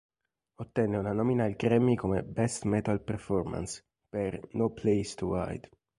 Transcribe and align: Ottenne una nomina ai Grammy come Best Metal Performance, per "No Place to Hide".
Ottenne 0.55 0.97
una 0.97 1.11
nomina 1.13 1.43
ai 1.43 1.53
Grammy 1.55 1.93
come 1.93 2.23
Best 2.23 2.63
Metal 2.63 3.03
Performance, 3.03 3.83
per 4.09 4.39
"No 4.53 4.71
Place 4.71 5.13
to 5.13 5.35
Hide". 5.35 5.69